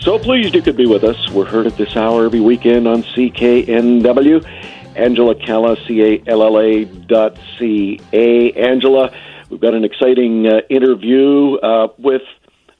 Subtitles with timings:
[0.00, 1.28] So pleased you could be with us.
[1.30, 4.46] We're heard at this hour every weekend on CKNW.
[4.94, 8.52] Angela Calla, C-A-L-L-A dot C-A.
[8.52, 9.10] Angela,
[9.50, 12.22] we've got an exciting uh, interview uh, with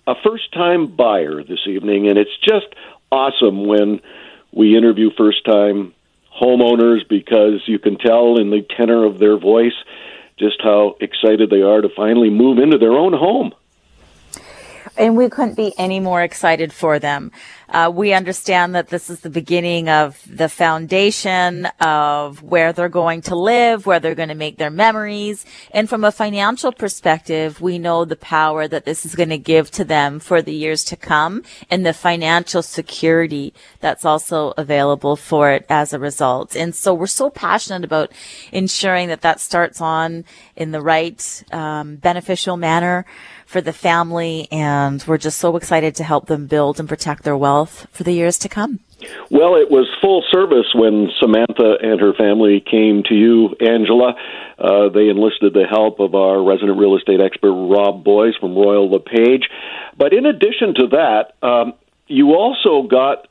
[0.07, 2.67] a first-time buyer this evening, and it's just
[3.11, 4.01] awesome when
[4.53, 5.95] we interview first-time
[6.41, 9.75] homeowners because you can tell in the tenor of their voice
[10.39, 13.53] just how excited they are to finally move into their own home
[14.98, 17.33] and we couldn't be any more excited for them.
[17.69, 23.20] Uh, we understand that this is the beginning of the foundation of where they're going
[23.20, 25.45] to live, where they're going to make their memories.
[25.73, 29.70] And from a financial perspective, we know the power that this is going to give
[29.73, 35.51] to them for the years to come and the financial security that's also available for
[35.51, 36.57] it as a result.
[36.57, 38.12] And so we're so passionate about
[38.51, 40.25] ensuring that that starts on
[40.57, 43.05] in the right, um, beneficial manner
[43.45, 44.47] for the family.
[44.51, 48.12] And we're just so excited to help them build and protect their wealth for the
[48.12, 48.81] years to come.
[49.31, 54.14] Well, it was full service when Samantha and her family came to you, Angela.
[54.59, 58.91] Uh, they enlisted the help of our resident real estate expert, Rob Boies from Royal
[58.91, 59.48] LePage.
[59.97, 61.75] But in addition to that, um,
[62.09, 63.29] you also got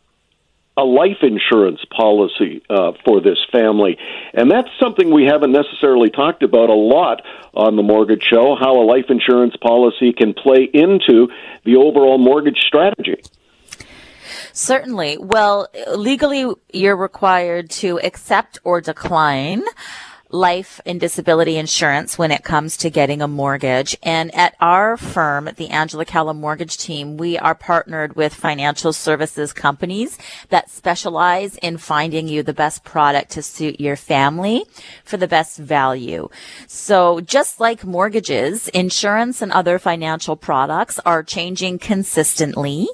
[0.78, 3.98] a life insurance policy uh, for this family.
[4.34, 7.24] And that's something we haven't necessarily talked about a lot
[7.56, 11.30] on the mortgage show how a life insurance policy can play into
[11.66, 13.24] the overall mortgage strategy.
[14.54, 15.18] Certainly.
[15.20, 19.64] Well, legally, you're required to accept or decline
[20.30, 23.98] life and disability insurance when it comes to getting a mortgage.
[24.04, 29.54] And at our firm, the Angela Calla Mortgage Team, we are partnered with financial services
[29.54, 30.18] companies
[30.50, 34.66] that specialize in finding you the best product to suit your family
[35.04, 36.30] for the best value.
[36.68, 42.88] So just like mortgages, insurance and other financial products are changing consistently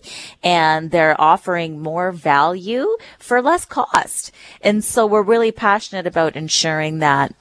[0.44, 2.88] and they're offering more value
[3.20, 4.32] for less cost.
[4.62, 7.33] And so we're really passionate about ensuring that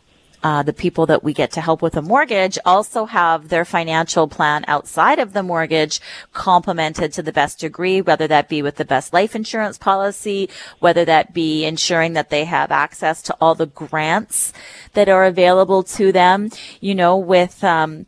[0.42, 4.28] uh, the people that we get to help with a mortgage also have their financial
[4.28, 6.00] plan outside of the mortgage
[6.32, 10.48] complemented to the best degree, whether that be with the best life insurance policy,
[10.80, 14.52] whether that be ensuring that they have access to all the grants
[14.94, 18.06] that are available to them, you know, with, um,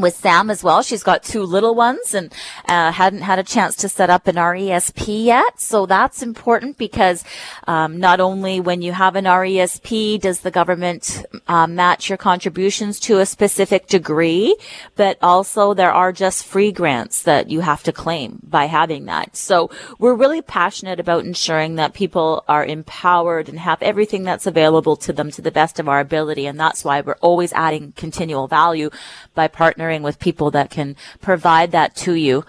[0.00, 0.82] with Sam as well.
[0.82, 2.32] She's got two little ones and
[2.66, 5.60] uh, hadn't had a chance to set up an RESP yet.
[5.60, 7.24] So that's important because
[7.66, 13.00] um, not only when you have an RESP does the government uh, match your contributions
[13.00, 14.56] to a specific degree,
[14.96, 19.36] but also there are just free grants that you have to claim by having that.
[19.36, 24.96] So we're really passionate about ensuring that people are empowered and have everything that's available
[24.96, 26.46] to them to the best of our ability.
[26.46, 28.90] And that's why we're always adding continual value
[29.34, 32.44] by partnering partnering with people that can provide that to you.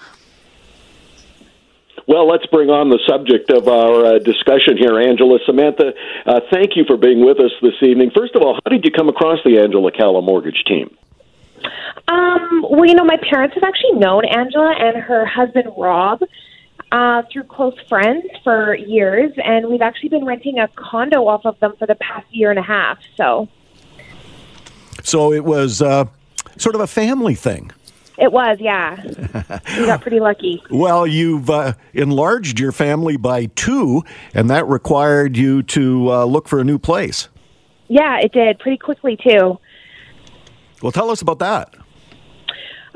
[2.07, 5.37] Well, let's bring on the subject of our uh, discussion here, Angela.
[5.45, 5.93] Samantha,
[6.25, 8.09] uh, thank you for being with us this evening.
[8.15, 10.89] First of all, how did you come across the Angela Calla mortgage team?
[12.07, 16.23] Um, well, you know, my parents have actually known Angela and her husband Rob
[16.91, 21.59] uh, through close friends for years, and we've actually been renting a condo off of
[21.59, 22.97] them for the past year and a half.
[23.17, 23.49] So,
[25.03, 26.05] so it was uh,
[26.59, 27.71] sort of a family thing.
[28.19, 29.01] It was, yeah.
[29.79, 30.61] we got pretty lucky.
[30.69, 34.03] Well, you've uh, enlarged your family by two,
[34.33, 37.29] and that required you to uh, look for a new place.
[37.87, 39.57] Yeah, it did pretty quickly too.
[40.81, 41.75] Well, tell us about that.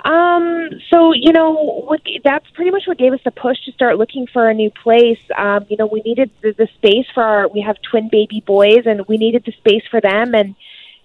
[0.06, 1.54] Um, so you know,
[1.88, 4.70] what, that's pretty much what gave us the push to start looking for a new
[4.70, 5.20] place.
[5.38, 7.48] Um, you know, we needed the, the space for our.
[7.48, 10.56] We have twin baby boys, and we needed the space for them, and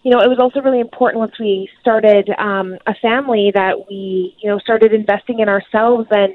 [0.03, 4.37] you know, it was also really important once we started um, a family that we,
[4.41, 6.07] you know, started investing in ourselves.
[6.11, 6.35] And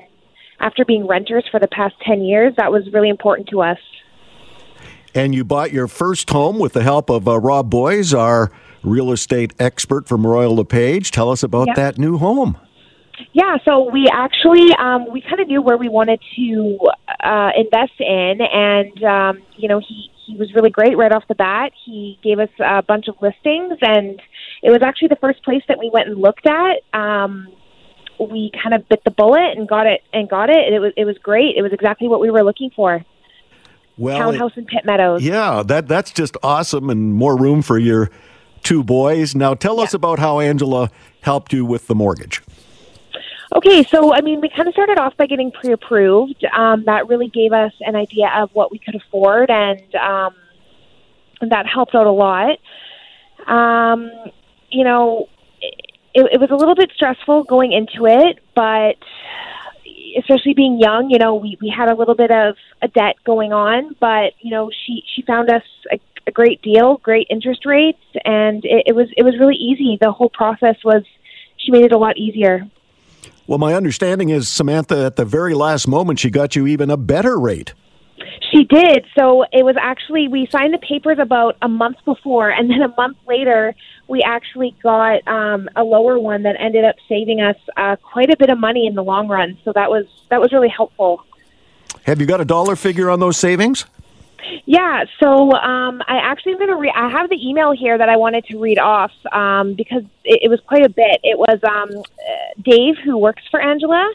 [0.60, 3.80] after being renters for the past 10 years, that was really important to us.
[5.16, 8.52] And you bought your first home with the help of uh, Rob Boies, our
[8.84, 11.12] real estate expert from Royal LePage.
[11.12, 12.58] Tell us about that new home.
[13.32, 16.80] Yeah, so we actually um, we kind of knew where we wanted to
[17.24, 21.36] uh, invest in, and um, you know he he was really great right off the
[21.36, 21.72] bat.
[21.86, 24.22] He gave us a bunch of listings, and
[24.62, 26.78] it was actually the first place that we went and looked at.
[26.94, 27.50] Um,
[28.20, 30.74] we kind of bit the bullet and got it and got it.
[30.74, 31.56] It was it was great.
[31.58, 33.04] It was exactly what we were looking for.
[33.98, 35.24] Well, townhouse in Pitt Meadows.
[35.24, 38.10] Yeah, that that's just awesome, and more room for your
[38.64, 39.36] two boys.
[39.36, 40.90] Now, tell us about how Angela
[41.22, 42.42] helped you with the mortgage.
[43.56, 46.44] Okay, so I mean, we kind of started off by getting pre-approved.
[46.58, 50.34] Um, that really gave us an idea of what we could afford, and um,
[51.42, 52.58] that helped out a lot.
[53.46, 54.10] Um,
[54.72, 55.28] you know,
[55.62, 58.98] it, it was a little bit stressful going into it, but
[60.18, 63.54] especially being young, you know, we, we had a little bit of a debt going
[63.54, 68.02] on, but you know, she she found us a, a great deal, great interest rates,
[68.26, 70.00] and it, it was it was really easy.
[70.02, 71.04] The whole process was
[71.58, 72.68] she made it a lot easier.
[73.48, 76.98] Well, my understanding is Samantha, at the very last moment, she got you even a
[76.98, 77.74] better rate.
[78.52, 79.06] She did.
[79.18, 82.94] So it was actually, we signed the papers about a month before, and then a
[82.96, 83.76] month later,
[84.08, 88.38] we actually got um, a lower one that ended up saving us uh, quite a
[88.38, 89.58] bit of money in the long run.
[89.66, 91.26] So that was that was really helpful.
[92.04, 93.86] Have you got a dollar figure on those savings?
[94.66, 96.94] Yeah, so um, I actually am going to read.
[96.96, 100.50] I have the email here that I wanted to read off um, because it, it
[100.50, 101.20] was quite a bit.
[101.24, 104.12] It was um, uh, Dave, who works for Angela,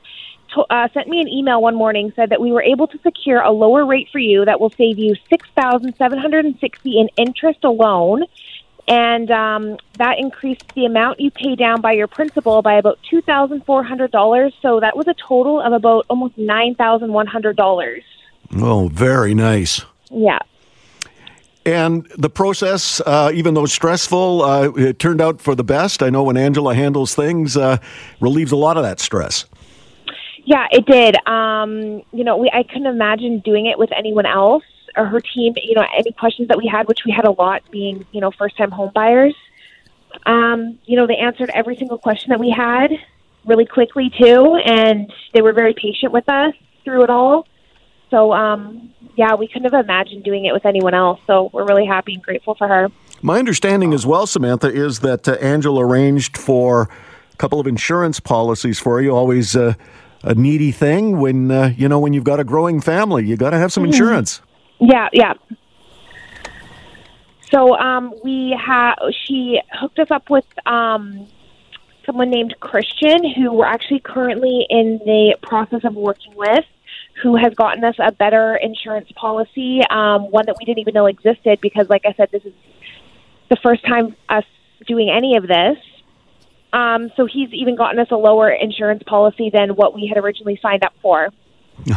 [0.54, 3.40] to, uh, sent me an email one morning said that we were able to secure
[3.40, 6.98] a lower rate for you that will save you six thousand seven hundred and sixty
[6.98, 8.24] in interest alone,
[8.86, 13.20] and um, that increased the amount you pay down by your principal by about two
[13.22, 14.54] thousand four hundred dollars.
[14.62, 18.02] So that was a total of about almost nine thousand one hundred dollars.
[18.56, 19.84] Oh, very nice.
[20.10, 20.38] Yeah.
[21.66, 26.02] And the process, uh, even though stressful, uh, it turned out for the best.
[26.02, 27.76] I know when Angela handles things, uh,
[28.20, 29.44] relieves a lot of that stress.
[30.44, 31.16] Yeah, it did.
[31.28, 34.64] Um, you know, we I couldn't imagine doing it with anyone else
[34.96, 35.52] or her team.
[35.62, 38.30] You know, any questions that we had, which we had a lot, being you know
[38.30, 39.34] first time home buyers.
[40.24, 42.92] Um, you know, they answered every single question that we had
[43.44, 47.46] really quickly too, and they were very patient with us through it all.
[48.10, 51.20] So, um, yeah, we couldn't have imagined doing it with anyone else.
[51.26, 52.88] So we're really happy and grateful for her.
[53.20, 56.88] My understanding as well, Samantha, is that uh, Angela arranged for
[57.32, 59.10] a couple of insurance policies for you.
[59.14, 59.74] Always uh,
[60.22, 63.50] a needy thing when uh, you know when you've got a growing family, you got
[63.50, 63.92] to have some Mm-hmm.
[63.92, 64.40] insurance.
[64.80, 65.34] Yeah, yeah.
[67.50, 71.26] So um, we have she hooked us up with um,
[72.06, 76.64] someone named Christian, who we're actually currently in the process of working with,
[77.22, 81.06] who has gotten us a better insurance policy, um, one that we didn't even know
[81.06, 82.52] existed because, like I said, this is
[83.50, 84.44] the first time us
[84.86, 85.76] doing any of this.
[86.72, 90.58] Um, so he's even gotten us a lower insurance policy than what we had originally
[90.60, 91.30] signed up for.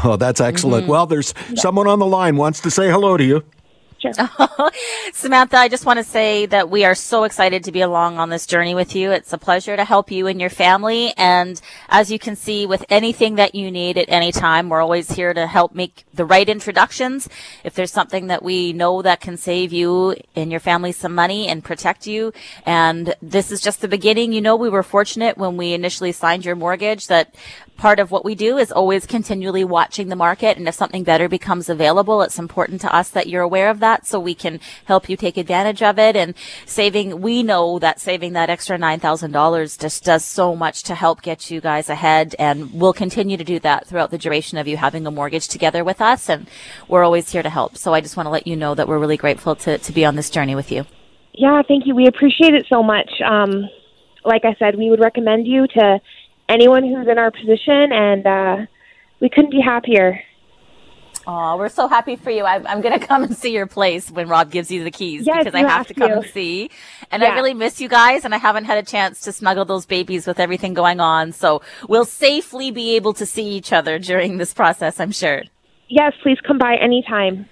[0.04, 0.84] Oh, that's excellent.
[0.84, 0.92] Mm-hmm.
[0.92, 3.44] Well, there's someone on the line wants to say hello to you.
[5.14, 8.30] Samantha, I just want to say that we are so excited to be along on
[8.30, 9.12] this journey with you.
[9.12, 11.14] It's a pleasure to help you and your family.
[11.18, 15.12] And as you can see, with anything that you need at any time, we're always
[15.12, 17.30] here to help make the right introductions.
[17.64, 21.48] If there's something that we know that can save you and your family some money
[21.48, 22.34] and protect you.
[22.66, 24.34] And this is just the beginning.
[24.34, 27.36] You know, we were fortunate when we initially signed your mortgage that
[27.82, 30.56] part of what we do is always continually watching the market.
[30.56, 33.91] And if something better becomes available, it's important to us that you're aware of that
[34.06, 36.16] so we can help you take advantage of it.
[36.16, 36.34] And
[36.66, 41.52] saving, we know that saving that extra $9,000 just does so much to help get
[41.52, 42.36] you guys ahead.
[42.40, 45.84] And we'll continue to do that throughout the duration of you having a mortgage together
[45.84, 46.30] with us.
[46.30, 46.48] And
[46.88, 47.78] we're always here to help.
[47.78, 50.06] So I just want to let you know that we're really grateful to, to be
[50.06, 50.86] on this journey with you.
[51.34, 51.96] Yeah, thank you.
[51.96, 53.10] We appreciate it so much.
[53.26, 53.70] Um,
[54.26, 56.02] like I said, we would recommend you to
[56.50, 58.66] anyone who's in our position, and uh,
[59.20, 60.22] we couldn't be happier.
[61.28, 62.44] Oh, we're so happy for you.
[62.46, 65.26] I'm, I'm going to come and see your place when Rob gives you the keys
[65.26, 66.16] Yes, because I have have to come to.
[66.18, 66.70] and see.
[67.12, 69.86] And I really miss you guys and I haven't had a chance to snuggle those
[69.86, 71.32] babies with everything going on.
[71.32, 75.44] So we'll safely be able to see each other during this process, I'm sure.
[75.90, 77.48] Yes, please come by anytime.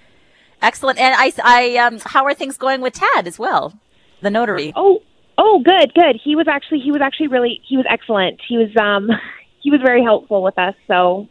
[0.62, 0.98] Excellent.
[0.98, 3.78] And I, I, um, how are things going with Tad as well?
[4.22, 4.72] The notary.
[4.76, 5.00] Oh,
[5.38, 6.18] oh, good, good.
[6.22, 8.40] He was actually he was actually really he was excellent.
[8.46, 9.08] He was um
[9.62, 10.74] he was very helpful with us.
[10.86, 11.28] So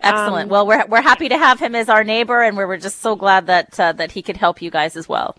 [0.00, 0.44] Excellent.
[0.44, 3.00] um, well, we're, we're happy to have him as our neighbor and we're, we're just
[3.00, 5.36] so glad that, uh, that he could help you guys as well.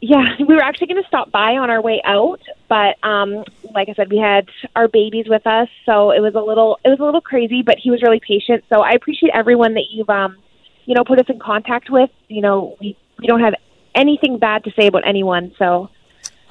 [0.00, 3.44] yeah, we were actually going to stop by on our way out, but um
[3.74, 6.88] like I said, we had our babies with us, so it was a little it
[6.88, 7.62] was a little crazy.
[7.62, 8.64] But he was really patient.
[8.72, 10.36] So I appreciate everyone that you've um
[10.84, 12.10] you know put us in contact with.
[12.28, 13.54] You know we we don't have
[13.94, 15.52] anything bad to say about anyone.
[15.58, 15.90] So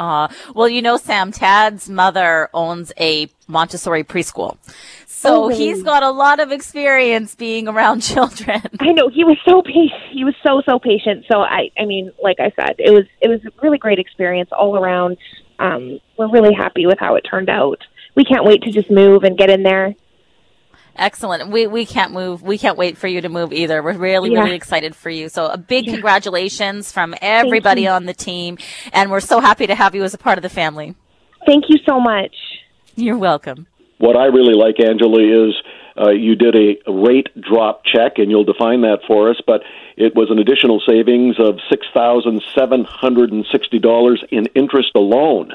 [0.04, 4.58] Uh, well, you know, Sam, Tad's mother owns a Montessori preschool.
[5.08, 5.58] So Oh, really?
[5.68, 8.62] he's got a lot of experience being around children.
[8.82, 10.02] I know he was so patient.
[10.12, 11.26] He was so so patient.
[11.32, 14.50] So I, I mean, like I said, it was it was a really great experience
[14.52, 15.18] all around.
[15.60, 17.80] Um, we're really happy with how it turned out.
[18.16, 19.96] We can't wait to just move and get in there.
[20.96, 21.50] Excellent.
[21.50, 22.44] We we can't move.
[22.44, 23.82] We can't wait for you to move either.
[23.82, 24.44] We're really yeah.
[24.44, 25.28] really excited for you.
[25.28, 25.94] So a big yeah.
[25.94, 28.60] congratulations from everybody on the team,
[28.92, 30.96] and we're so happy to have you as a part of the family.
[31.48, 32.36] Thank you so much.
[32.96, 33.66] You're welcome.
[33.98, 35.56] What I really like, Angela, is
[35.98, 39.42] uh, you did a rate drop check, and you'll define that for us.
[39.48, 39.64] But
[39.98, 44.92] it was an additional savings of six thousand seven hundred and sixty dollars in interest
[44.96, 45.54] alone.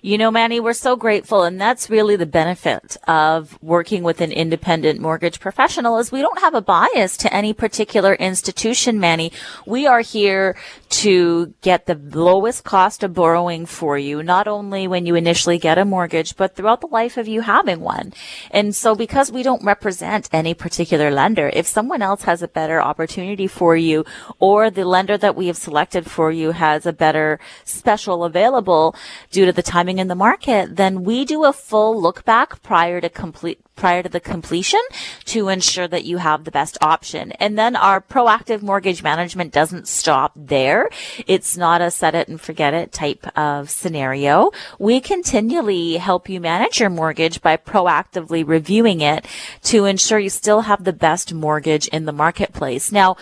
[0.00, 1.42] You know, Manny, we're so grateful.
[1.42, 6.38] And that's really the benefit of working with an independent mortgage professional is we don't
[6.38, 9.32] have a bias to any particular institution, Manny.
[9.66, 10.56] We are here
[10.90, 15.78] to get the lowest cost of borrowing for you, not only when you initially get
[15.78, 18.12] a mortgage, but throughout the life of you having one.
[18.52, 22.80] And so because we don't represent any particular lender, if someone else has a better
[22.80, 24.04] opportunity for you
[24.38, 28.94] or the lender that we have selected for you has a better special available
[29.32, 32.62] due to the time timing in the market, then we do a full look back
[32.62, 34.80] prior to complete prior to the completion
[35.24, 37.30] to ensure that you have the best option.
[37.38, 40.90] And then our proactive mortgage management doesn't stop there.
[41.28, 44.50] It's not a set it and forget it type of scenario.
[44.80, 49.24] We continually help you manage your mortgage by proactively reviewing it
[49.70, 52.90] to ensure you still have the best mortgage in the marketplace.
[52.90, 53.16] Now,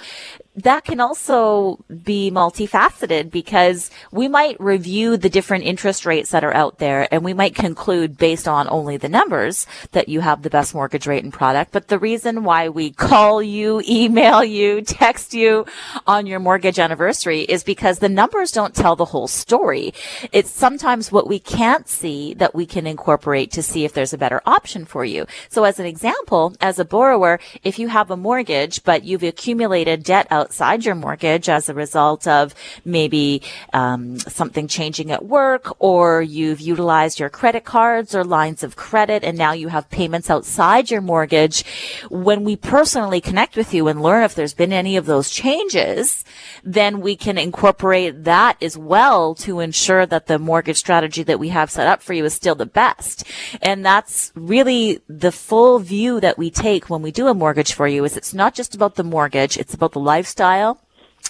[0.57, 6.55] that can also be multifaceted because we might review the different interest rates that are
[6.55, 10.51] out there and we might conclude based on only the numbers that you have the
[10.51, 11.73] best mortgage rate and product.
[11.73, 15.67] But the reason why we call you, email you, text you
[16.07, 19.93] on your mortgage anniversary is because the numbers don't tell the whole story.
[20.33, 24.19] It's sometimes what we can't see that we can incorporate to see if there's a
[24.19, 25.27] better option for you.
[25.51, 30.03] So as an example, as a borrower, if you have a mortgage, but you've accumulated
[30.03, 35.75] debt out outside your mortgage as a result of maybe um, something changing at work
[35.81, 40.31] or you've utilized your credit cards or lines of credit and now you have payments
[40.31, 41.65] outside your mortgage.
[42.11, 46.25] When we personally connect with you and learn if there's been any of those changes,
[46.63, 51.49] then we can incorporate that as well to ensure that the mortgage strategy that we
[51.49, 53.25] have set up for you is still the best.
[53.61, 57.89] And that's really the full view that we take when we do a mortgage for
[57.89, 60.81] you is it's not just about the mortgage, it's about the lifestyle lifestyle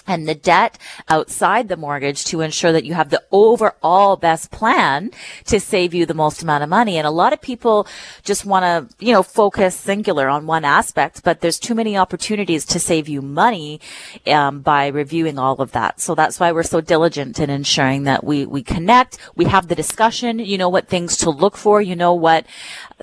[0.05, 0.77] and the debt
[1.09, 5.11] outside the mortgage to ensure that you have the overall best plan
[5.43, 6.97] to save you the most amount of money.
[6.97, 7.85] And a lot of people
[8.23, 12.63] just want to, you know, focus singular on one aspect, but there's too many opportunities
[12.67, 13.81] to save you money
[14.27, 15.99] um, by reviewing all of that.
[15.99, 19.75] So that's why we're so diligent in ensuring that we, we connect, we have the
[19.75, 22.45] discussion, you know what things to look for, you know what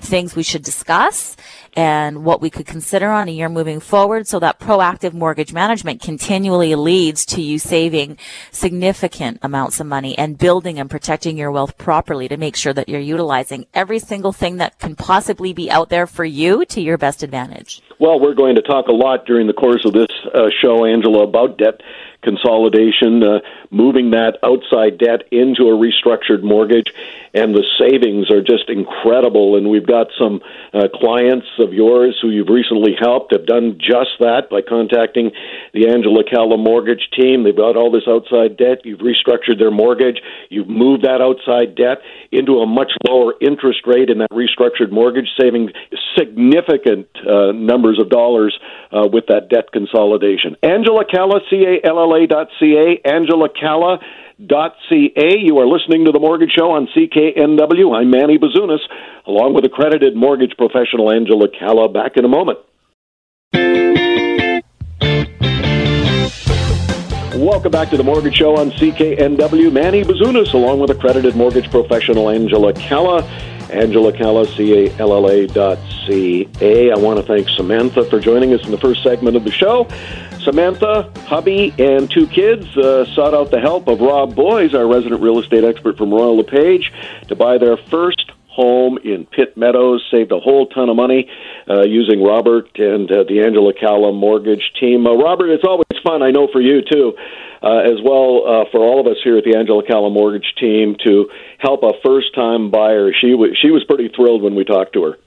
[0.01, 1.35] things we should discuss
[1.75, 4.27] and what we could consider on a year moving forward.
[4.27, 8.17] So that proactive mortgage management continually leads to you saving
[8.51, 12.87] significant amounts of money and building and protecting your wealth properly to make sure that
[12.87, 16.97] you're utilizing every single thing that can possibly be out there for you to your
[16.97, 17.81] best advantage.
[17.97, 21.23] Well, we're going to talk a lot during the course of this uh, show, Angela,
[21.23, 21.79] about debt
[22.25, 26.91] consolidation, uh, moving that outside debt into a restructured mortgage,
[27.33, 29.55] and the savings are just incredible.
[29.55, 30.41] And we've got some
[30.73, 35.31] uh, clients of yours who you've recently helped have done just that by contacting
[35.73, 37.43] the Angela Calla mortgage team.
[37.43, 38.83] They've got all this outside debt.
[38.83, 40.19] You've restructured their mortgage.
[40.49, 45.29] You've moved that outside debt into a much lower interest rate in that restructured mortgage,
[45.39, 45.69] saving
[46.17, 48.57] significant uh, numbers of dollars
[48.91, 50.55] uh, with that debt consolidation.
[50.63, 53.99] Angela Calla, C A L L CALA.ca, Angela Calla.
[54.45, 55.37] dot .ca.
[55.37, 57.95] You are listening to the Mortgage Show on CKNW.
[57.95, 58.81] I'm Manny Bazunas,
[59.25, 61.87] along with accredited mortgage professional Angela Calla.
[61.87, 62.59] Back in a moment.
[67.35, 69.71] Welcome back to the Mortgage Show on CKNW.
[69.71, 73.23] Manny Bazunas, along with accredited mortgage professional Angela Calla.
[73.75, 75.77] Angela Calla, C-A-L-L-A dot
[76.07, 76.91] C-A.
[76.91, 79.87] I want to thank Samantha for joining us in the first segment of the show.
[80.39, 85.21] Samantha, hubby, and two kids uh, sought out the help of Rob Boies, our resident
[85.21, 86.93] real estate expert from Royal LePage,
[87.27, 90.05] to buy their first home in Pitt Meadows.
[90.09, 91.29] Saved a whole ton of money
[91.69, 95.05] uh, using Robert and uh, the Angela Calla mortgage team.
[95.05, 97.17] Uh, Robert, it's always fun, I know for you too,
[97.65, 100.95] uh, as well uh, for all of us here at the Angela Calla mortgage team
[101.03, 103.11] to help a first-time buyer.
[103.19, 105.17] She was she was pretty thrilled when we talked to her.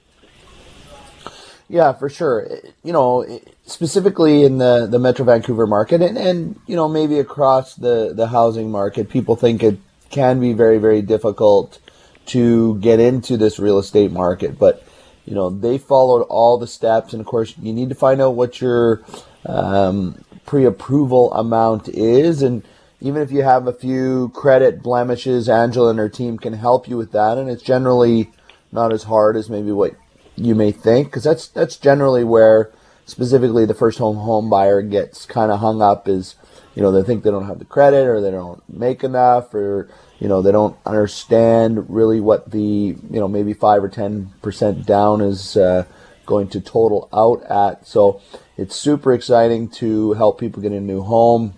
[1.71, 2.47] Yeah, for sure.
[2.83, 7.75] You know, specifically in the, the Metro Vancouver market and, and, you know, maybe across
[7.75, 9.77] the, the housing market, people think it
[10.09, 11.77] can be very, very difficult
[12.25, 14.57] to get into this real estate market.
[14.57, 14.83] But,
[15.25, 17.13] you know, they followed all the steps.
[17.13, 19.03] And of course, you need to find out what your
[19.45, 22.41] um, pre approval amount is.
[22.41, 22.63] And
[22.99, 26.97] even if you have a few credit blemishes, Angela and her team can help you
[26.97, 27.37] with that.
[27.37, 28.31] And it's generally
[28.71, 29.93] not as hard as maybe what
[30.35, 32.71] you may think, because that's that's generally where
[33.05, 36.35] specifically the first home home buyer gets kind of hung up is
[36.73, 39.89] you know they think they don't have the credit or they don't make enough or
[40.19, 44.85] you know they don't understand really what the you know maybe five or ten percent
[44.85, 45.83] down is uh,
[46.25, 48.21] going to total out at so
[48.59, 51.53] it's super exciting to help people get a new home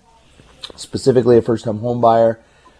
[0.76, 2.40] specifically a first time home buyer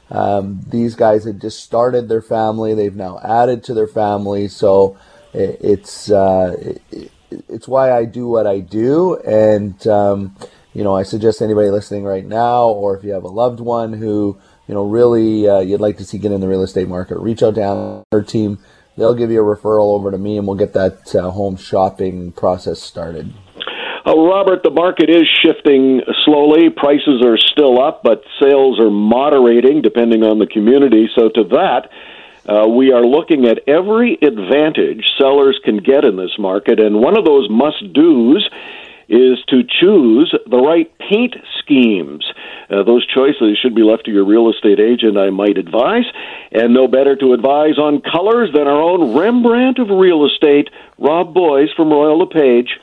[0.10, 4.98] um, these guys had just started their family they've now added to their family so
[5.34, 6.56] it, it's uh,
[6.92, 7.12] it,
[7.50, 9.18] it's why I do what I do.
[9.18, 10.36] And, um,
[10.74, 13.94] you know, I suggest anybody listening right now, or if you have a loved one
[13.94, 14.38] who,
[14.68, 17.44] you know, really uh, you'd like to see get in the real estate market, reach
[17.44, 18.60] out to our team.
[18.98, 22.32] They'll give you a referral over to me, and we'll get that uh, home shopping
[22.34, 23.34] process started.
[24.06, 26.70] Uh, Robert, the market is shifting slowly.
[26.70, 31.08] Prices are still up, but sales are moderating depending on the community.
[31.16, 31.90] So, to that,
[32.48, 37.18] uh, we are looking at every advantage sellers can get in this market, and one
[37.18, 38.50] of those must do's
[39.08, 42.26] is to choose the right paint schemes.
[42.70, 46.06] Uh, those choices should be left to your real estate agent, I might advise,
[46.52, 51.34] and no better to advise on colors than our own Rembrandt of real estate, Rob
[51.34, 52.80] Boies from Royal LePage.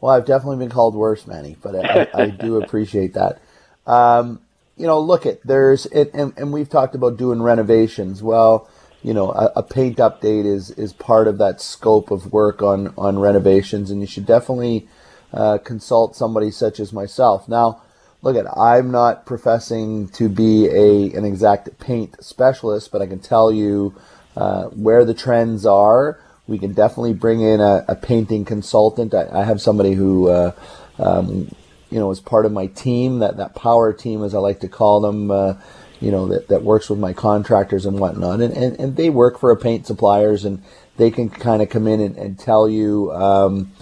[0.00, 3.40] Well, I've definitely been called worse, Manny, but I, I do appreciate that.
[3.86, 4.40] Um,
[4.76, 8.22] you know, look at there's it, and, and we've talked about doing renovations.
[8.22, 8.68] Well,
[9.02, 12.94] you know, a, a, paint update is is part of that scope of work on
[12.96, 14.88] on renovations, and you should definitely
[15.32, 17.48] uh, consult somebody such as myself.
[17.48, 17.82] Now,
[18.22, 23.20] look at I'm not professing to be a an exact paint specialist, but I can
[23.20, 23.94] tell you
[24.36, 26.18] uh, where the trends are.
[26.50, 29.14] We can definitely bring in a, a painting consultant.
[29.14, 30.52] I, I, have somebody who uh,
[30.98, 31.48] um,
[31.90, 34.68] you know, as part of my team, that, that power team, as I like to
[34.68, 35.54] call them, uh,
[36.00, 38.40] you know, that, that works with my contractors and whatnot.
[38.40, 40.62] And, and, and they work for a paint suppliers and
[40.96, 43.72] they can kind of come in and, and tell you, um,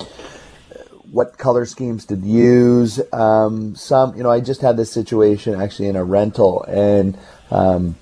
[1.11, 3.01] what color schemes to use.
[3.13, 7.19] Um, some, you know, I just had this situation actually in a rental and,
[7.51, 7.97] um,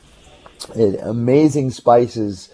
[0.74, 2.48] it, amazing spices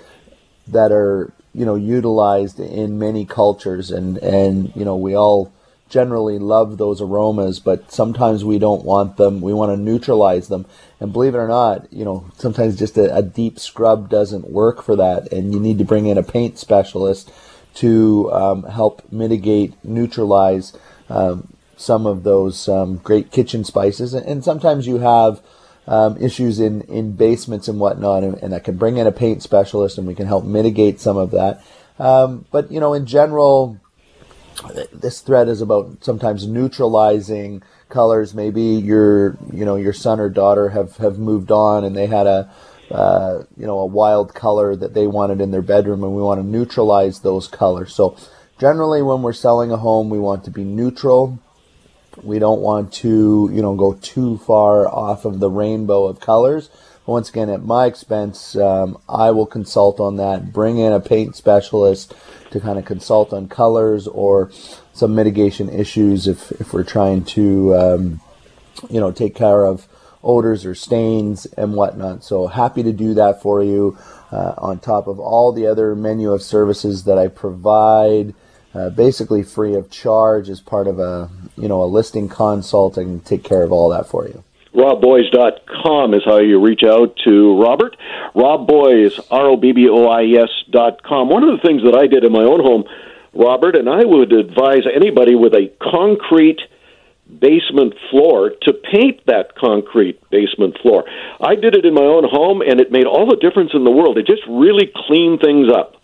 [0.68, 5.53] that are, you know, utilized in many cultures and, and, you know, we all,
[5.93, 9.43] generally love those aromas, but sometimes we don't want them.
[9.43, 10.65] We want to neutralize them.
[10.99, 14.83] And believe it or not, you know, sometimes just a, a deep scrub doesn't work
[14.83, 17.31] for that, and you need to bring in a paint specialist
[17.75, 20.73] to um, help mitigate, neutralize
[21.11, 24.15] um, some of those um, great kitchen spices.
[24.15, 25.43] And, and sometimes you have
[25.87, 29.42] um, issues in, in basements and whatnot, and, and, I can bring in a paint
[29.42, 31.64] specialist and we can help mitigate some of that.
[31.99, 33.81] Um, but, you know, in general,
[34.92, 38.35] this thread is about sometimes neutralizing colors.
[38.35, 42.27] Maybe your you know your son or daughter have have moved on and they had
[42.27, 42.51] a
[42.90, 46.40] uh, you know a wild color that they wanted in their bedroom, and we want
[46.40, 47.95] to neutralize those colors.
[47.95, 48.16] So
[48.59, 51.38] generally, when we're selling a home, we want to be neutral.
[52.22, 56.68] We don't want to you know go too far off of the rainbow of colors.
[57.07, 60.53] But once again, at my expense, um, I will consult on that.
[60.53, 62.14] Bring in a paint specialist
[62.53, 64.51] to kind of consult on colors or
[64.92, 68.20] some mitigation issues if, if we're trying to, um,
[68.88, 69.88] you know, take care of
[70.22, 72.22] odors or stains and whatnot.
[72.22, 73.98] So happy to do that for you
[74.31, 78.35] uh, on top of all the other menu of services that I provide.
[78.75, 83.25] Uh, basically free of charge as part of a you know a listing consult and
[83.25, 84.43] take care of all that for you
[84.75, 87.97] robboies.com is how you reach out to Robert.
[88.35, 91.29] Rob Boies, R-O-B-B-O-I-S dot com.
[91.29, 92.85] One of the things that I did in my own home,
[93.35, 96.61] Robert, and I would advise anybody with a concrete
[97.41, 101.05] basement floor to paint that concrete basement floor.
[101.41, 103.91] I did it in my own home, and it made all the difference in the
[103.91, 104.19] world.
[104.19, 105.97] It just really cleaned things up.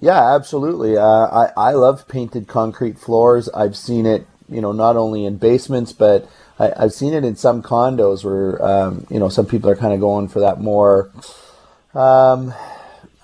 [0.00, 0.96] Yeah, absolutely.
[0.96, 3.48] Uh, I I love painted concrete floors.
[3.50, 6.28] I've seen it, you know, not only in basements but
[6.60, 9.94] I, have seen it in some condos where um, you know some people are kind
[9.94, 11.10] of going for that more.
[11.94, 12.54] Um,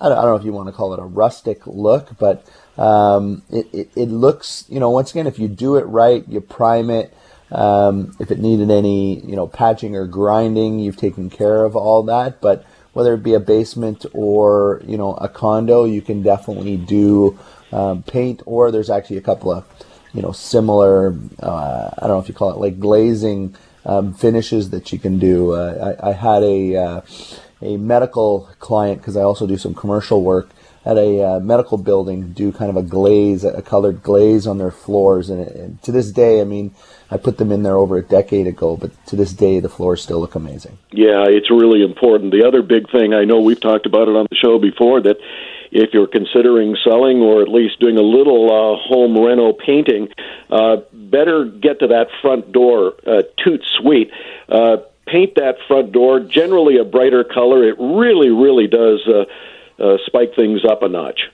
[0.00, 2.46] I, don't, I, don't, know if you want to call it a rustic look, but
[2.78, 6.40] um, it, it, it, looks you know once again if you do it right, you
[6.40, 7.14] prime it.
[7.52, 12.02] Um, if it needed any you know patching or grinding, you've taken care of all
[12.04, 12.40] that.
[12.40, 12.64] But
[12.96, 17.38] whether it be a basement or you know a condo, you can definitely do
[17.70, 18.42] um, paint.
[18.46, 19.66] Or there's actually a couple of
[20.14, 21.14] you know similar.
[21.38, 23.54] Uh, I don't know if you call it like glazing
[23.84, 25.52] um, finishes that you can do.
[25.52, 27.00] Uh, I, I, had a uh,
[27.60, 30.48] a medical client because I also do some commercial work.
[30.86, 34.70] at a uh, medical building do kind of a glaze, a colored glaze on their
[34.70, 36.74] floors, and, and, to this day, I mean,
[37.10, 40.02] I put them in there over a decade ago, but to this day, the floors
[40.02, 40.78] still look amazing.
[40.90, 42.32] Yeah, it's really important.
[42.32, 45.16] The other big thing I know we've talked about it on the show before that
[45.70, 50.08] if you're considering selling or at least doing a little uh, home reno painting,
[50.50, 54.10] uh, better get to that front door uh, toot sweet.
[54.48, 57.62] Uh, paint that front door generally a brighter color.
[57.62, 59.06] It really, really does.
[59.06, 59.24] Uh,
[59.78, 61.30] uh, spike things up a notch.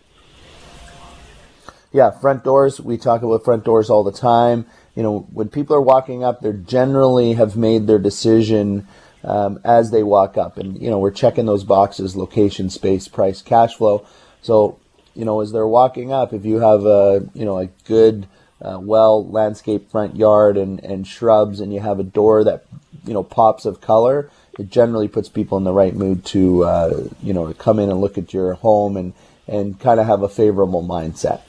[1.92, 2.80] Yeah, front doors.
[2.80, 4.66] We talk about front doors all the time.
[4.94, 8.86] You know, when people are walking up, they generally have made their decision
[9.24, 13.40] um, as they walk up, and you know, we're checking those boxes: location, space, price,
[13.40, 14.04] cash flow.
[14.42, 14.78] So,
[15.14, 18.26] you know, as they're walking up, if you have a you know a good,
[18.60, 22.66] uh, well landscaped front yard and and shrubs, and you have a door that
[23.06, 27.04] you know pops of color, it generally puts people in the right mood to uh,
[27.22, 29.12] you know come in and look at your home and
[29.46, 31.40] and kind of have a favorable mindset.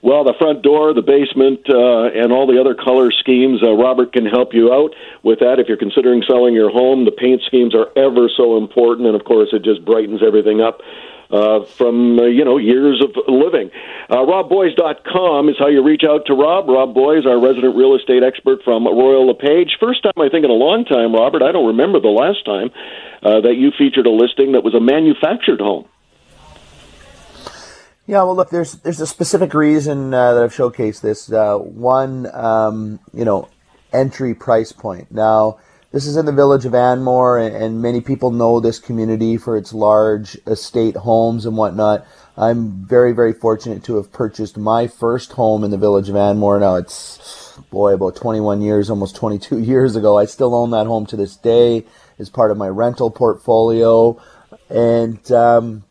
[0.00, 4.12] Well, the front door, the basement, uh, and all the other color schemes, uh, Robert
[4.12, 5.58] can help you out with that.
[5.58, 9.24] If you're considering selling your home, the paint schemes are ever so important, and of
[9.24, 10.80] course, it just brightens everything up
[11.30, 13.70] uh, from uh, you know years of living.
[14.08, 16.68] Uh, RobBoies.com is how you reach out to Rob.
[16.68, 19.76] Rob Boies, our resident real estate expert from Royal LePage.
[19.80, 21.42] First time I think in a long time, Robert.
[21.42, 22.70] I don't remember the last time
[23.22, 25.86] uh, that you featured a listing that was a manufactured home.
[28.08, 31.30] Yeah, well, look, there's there's a specific reason uh, that I've showcased this.
[31.30, 33.50] Uh, one, um, you know,
[33.92, 35.12] entry price point.
[35.12, 35.58] Now,
[35.92, 39.74] this is in the village of Anmore, and many people know this community for its
[39.74, 42.06] large estate homes and whatnot.
[42.34, 46.60] I'm very, very fortunate to have purchased my first home in the village of Anmore.
[46.60, 50.16] Now it's, boy, about 21 years, almost 22 years ago.
[50.16, 51.84] I still own that home to this day
[52.18, 54.18] as part of my rental portfolio.
[54.70, 55.84] And um,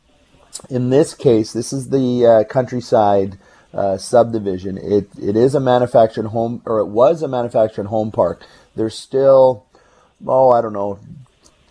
[0.69, 3.37] in this case, this is the uh, countryside
[3.73, 4.77] uh, subdivision.
[4.77, 8.43] It, it is a manufactured home, or it was a manufactured home park.
[8.75, 9.67] There's still
[10.25, 10.99] oh, I don't know,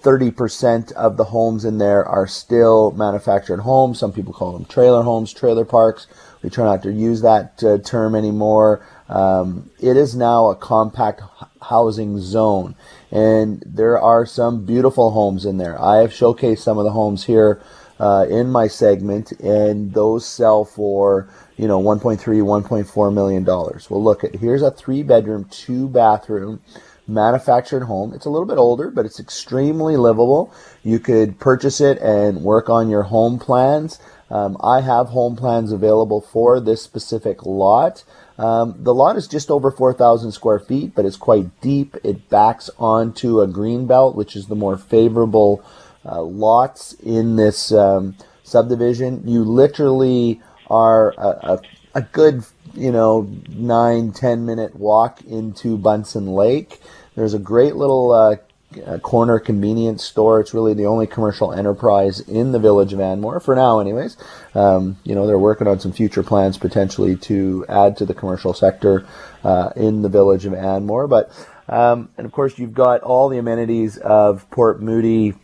[0.03, 3.99] 30% of the homes in there are still manufactured homes.
[3.99, 6.07] Some people call them trailer homes, trailer parks.
[6.43, 8.87] We try not to use that uh, term anymore.
[9.09, 11.23] Um, it is now a compact
[11.61, 12.77] housing zone,
[13.11, 15.81] and there are some beautiful homes in there.
[15.81, 17.61] I have showcased some of the homes here
[17.99, 23.91] uh, in my segment, and those sell for you know 1.3, 1.4 million dollars.
[23.91, 26.61] Well, look at here's a three bedroom, two bathroom
[27.09, 28.13] manufactured home.
[28.15, 30.53] It's a little bit older, but it's extremely livable.
[30.83, 34.01] You could purchase it and work on your home plans.
[34.29, 38.03] Um, I have home plans available for this specific lot.
[38.39, 41.97] Um, the lot is just over 4,000 square feet, but it's quite deep.
[42.03, 45.65] It backs onto a green belt, which is the more favorable
[46.07, 49.23] uh, lots in this um, subdivision.
[49.27, 51.61] You literally are a, a,
[51.97, 52.45] a good
[52.77, 56.81] you know, nine, ten minute walk into Buntzen Lake.
[57.15, 58.37] There's a great little uh,
[58.85, 60.41] uh, corner convenience store.
[60.41, 64.17] It's really the only commercial enterprise in the village of Anmore for now, anyways.
[64.55, 68.53] Um, you know, they're working on some future plans potentially to add to the commercial
[68.53, 69.07] sector
[69.43, 71.09] uh, in the village of Anmore.
[71.09, 71.31] But
[71.69, 75.35] um, and of course, you've got all the amenities of Port Moody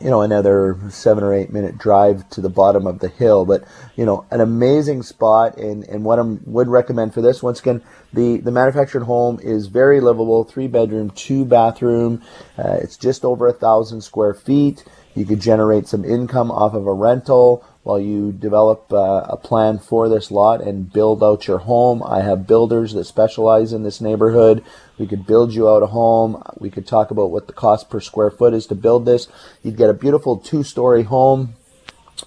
[0.00, 3.44] you know, another seven or eight minute drive to the bottom of the hill.
[3.44, 3.64] But,
[3.96, 5.56] you know, an amazing spot.
[5.58, 9.66] And, and what I would recommend for this, once again, the, the manufactured home is
[9.66, 12.22] very livable, three bedroom, two bathroom.
[12.58, 14.84] Uh, it's just over a thousand square feet.
[15.14, 19.78] You could generate some income off of a rental while you develop uh, a plan
[19.78, 22.02] for this lot and build out your home.
[22.04, 24.62] I have builders that specialize in this neighborhood.
[24.98, 26.42] We could build you out a home.
[26.58, 29.28] We could talk about what the cost per square foot is to build this.
[29.62, 31.54] You'd get a beautiful two story home,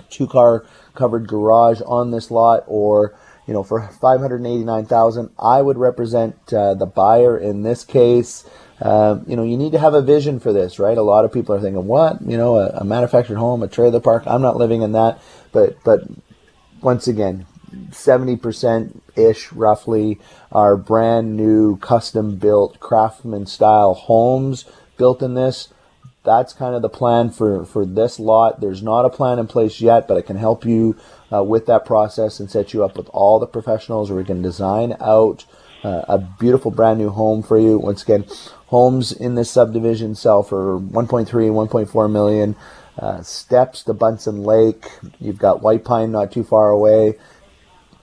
[0.09, 3.13] two car covered garage on this lot, or
[3.47, 8.45] you know, for 589,000, I would represent uh, the buyer in this case.
[8.81, 10.97] Um, you know, you need to have a vision for this, right?
[10.97, 12.21] A lot of people are thinking, what?
[12.21, 14.23] You know, a, a manufactured home, a trailer park.
[14.25, 15.21] I'm not living in that.
[15.53, 16.01] But but
[16.81, 17.45] once again,
[17.91, 20.19] 70% ish roughly
[20.51, 24.65] are brand new custom built craftsman style homes
[24.97, 25.69] built in this
[26.23, 28.61] that's kind of the plan for, for this lot.
[28.61, 30.95] There's not a plan in place yet, but I can help you
[31.31, 34.95] uh, with that process and set you up with all the professionals we can design
[35.01, 35.45] out
[35.83, 37.77] uh, a beautiful brand new home for you.
[37.77, 38.25] Once again,
[38.67, 42.55] homes in this subdivision sell for 1.3, 1.4 million.
[42.97, 44.85] Uh, steps to Buntzen Lake.
[45.19, 47.15] You've got White Pine not too far away.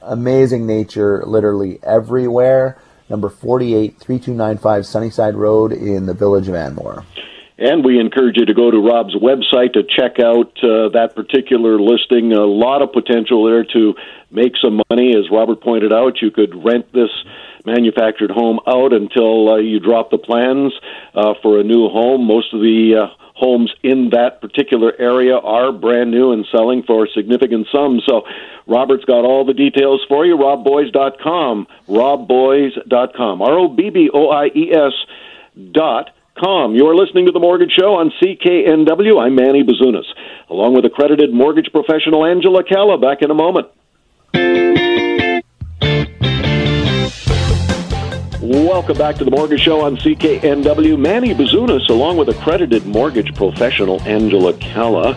[0.03, 2.81] Amazing nature literally everywhere.
[3.09, 7.05] Number 48, 3295 Sunnyside Road in the village of Anmore.
[7.59, 11.79] And we encourage you to go to Rob's website to check out uh, that particular
[11.79, 12.33] listing.
[12.33, 13.95] A lot of potential there to
[14.31, 15.15] make some money.
[15.15, 17.11] As Robert pointed out, you could rent this
[17.65, 20.73] manufactured home out until uh, you drop the plans
[21.15, 22.27] uh, for a new home.
[22.27, 27.09] Most of the uh, homes in that particular area are brand new and selling for
[27.15, 28.03] significant sums.
[28.07, 28.23] So
[28.67, 30.37] Robert's got all the details for you.
[30.37, 31.67] RobBoies.com.
[31.89, 33.43] RobBoies.com.
[33.43, 34.93] R O B B O I E S
[35.73, 36.75] dot com.
[36.75, 39.21] You're listening to The Mortgage Show on CKNW.
[39.21, 40.07] I'm Manny Bazunas,
[40.49, 42.99] along with accredited mortgage professional Angela Calla.
[42.99, 43.69] Back in a moment.
[48.43, 50.99] Welcome back to the Mortgage Show on CKNW.
[50.99, 55.15] Manny Bazunas, along with accredited mortgage professional Angela Calla.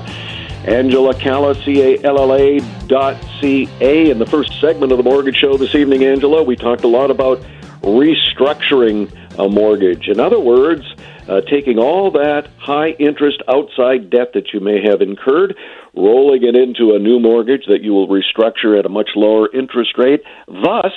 [0.66, 4.10] Angela Calla, C-A-L-L-A dot C-A.
[4.10, 7.12] In the first segment of the Mortgage Show this evening, Angela, we talked a lot
[7.12, 7.42] about
[7.82, 9.10] restructuring
[9.40, 10.10] a mortgage.
[10.10, 10.84] In other words,
[11.30, 15.56] uh, taking all that high interest outside debt that you may have incurred,
[15.96, 19.98] rolling it into a new mortgage that you will restructure at a much lower interest
[19.98, 20.92] rate, thus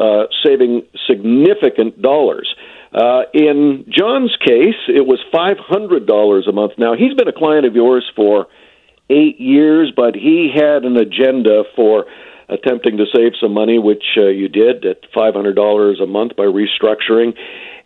[0.00, 2.52] uh, saving significant dollars.
[2.92, 6.72] Uh, in John's case, it was $500 a month.
[6.78, 8.46] Now, he's been a client of yours for
[9.08, 12.06] eight years, but he had an agenda for
[12.48, 17.36] attempting to save some money, which uh, you did at $500 a month by restructuring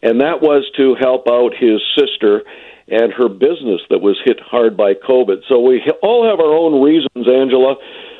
[0.04, 2.44] and that was to help out his sister
[2.86, 5.40] and her business that was hit hard by COVID.
[5.48, 7.76] So we all have our own reasons, Angela,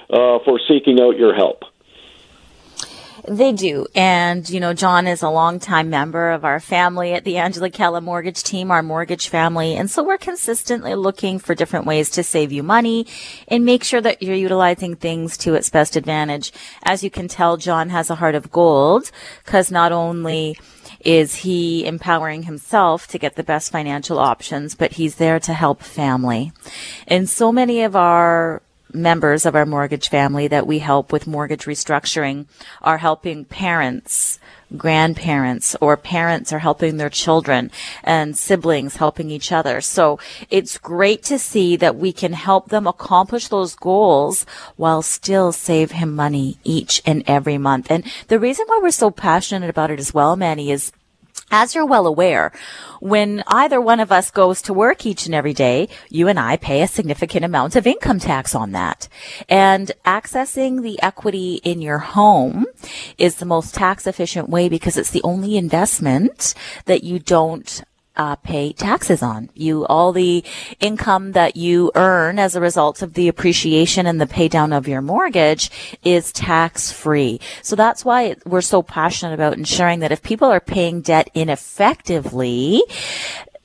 [0.09, 1.63] uh, for seeking out your help.
[3.27, 3.87] They do.
[3.95, 8.01] And, you know, John is a longtime member of our family at the Angela Calla
[8.01, 9.77] mortgage team, our mortgage family.
[9.77, 13.07] And so we're consistently looking for different ways to save you money
[13.49, 16.53] and make sure that you're utilizing things to its best advantage.
[16.83, 19.11] As you can tell, John has a heart of gold
[19.45, 20.59] because not only
[21.01, 25.83] is he empowering himself to get the best financial options, but he's there to help
[25.83, 26.53] family.
[27.07, 28.63] And so many of our
[28.95, 32.47] members of our mortgage family that we help with mortgage restructuring
[32.81, 34.39] are helping parents,
[34.77, 37.71] grandparents, or parents are helping their children
[38.03, 39.81] and siblings helping each other.
[39.81, 45.53] So it's great to see that we can help them accomplish those goals while still
[45.53, 47.89] save him money each and every month.
[47.91, 50.93] And the reason why we're so passionate about it as well, Manny, is
[51.51, 52.53] as you're well aware,
[53.01, 56.57] when either one of us goes to work each and every day, you and I
[56.57, 59.09] pay a significant amount of income tax on that.
[59.49, 62.67] And accessing the equity in your home
[63.19, 66.55] is the most tax efficient way because it's the only investment
[66.87, 67.85] that you don't
[68.17, 69.51] uh, pay taxes on.
[69.55, 70.45] You all the
[70.81, 74.89] income that you earn as a result of the appreciation and the pay down of
[74.89, 75.71] your mortgage
[76.05, 77.41] is tax free.
[77.63, 82.83] So that's why we're so passionate about ensuring that if people are paying debt ineffectively,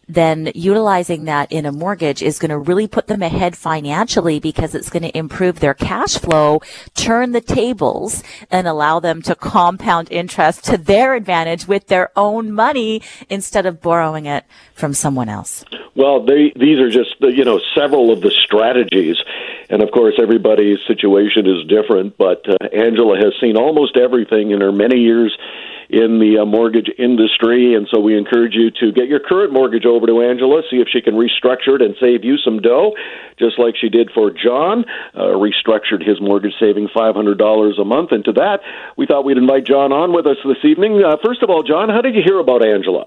[0.09, 4.73] then utilizing that in a mortgage is going to really put them ahead financially because
[4.73, 6.59] it's going to improve their cash flow,
[6.95, 12.51] turn the tables, and allow them to compound interest to their advantage with their own
[12.51, 14.43] money instead of borrowing it
[14.73, 15.63] from someone else.
[15.95, 19.17] Well, they, these are just you know several of the strategies,
[19.69, 22.17] and of course everybody's situation is different.
[22.17, 25.37] But uh, Angela has seen almost everything in her many years
[25.89, 27.73] in the uh, mortgage industry.
[27.73, 30.87] And so we encourage you to get your current mortgage over to Angela, see if
[30.87, 32.93] she can restructure it and save you some dough,
[33.39, 38.11] just like she did for John, uh, restructured his mortgage, saving $500 a month.
[38.11, 38.61] And to that,
[38.97, 41.01] we thought we'd invite John on with us this evening.
[41.03, 43.05] Uh, first of all, John, how did you hear about Angela?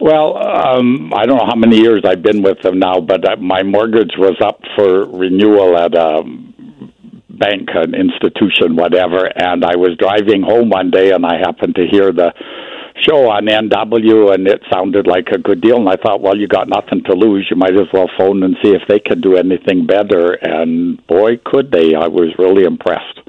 [0.00, 3.36] Well, um, I don't know how many years I've been with them now, but uh,
[3.36, 6.53] my mortgage was up for renewal at um,
[7.38, 9.26] bank, an institution, whatever.
[9.36, 12.32] And I was driving home one day and I happened to hear the
[13.00, 15.76] show on NW and it sounded like a good deal.
[15.76, 17.46] And I thought, well, you got nothing to lose.
[17.50, 20.32] You might as well phone and see if they could do anything better.
[20.32, 21.94] And boy, could they.
[21.94, 23.20] I was really impressed.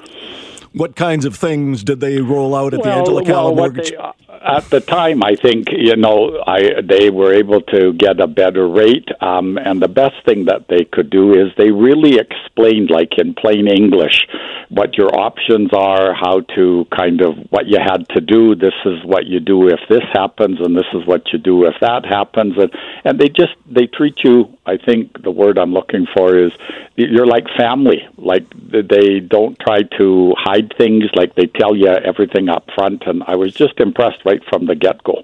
[0.74, 3.92] What kinds of things did they roll out at well, the Angela Calla well, mortgage?
[3.92, 4.12] They, uh,
[4.46, 8.68] at the time, I think you know, I they were able to get a better
[8.68, 13.18] rate, um, and the best thing that they could do is they really explained, like
[13.18, 14.28] in plain English,
[14.70, 18.56] what your options are, how to kind of what you had to do.
[18.56, 21.76] This is what you do if this happens, and this is what you do if
[21.82, 22.72] that happens, and
[23.04, 24.56] and they just they treat you.
[24.66, 26.52] I think the word I'm looking for is
[26.96, 28.08] you're like family.
[28.18, 31.06] Like they don't try to hide things.
[31.16, 35.04] Like they tell you everything up front, and I was just impressed from the get
[35.04, 35.24] go.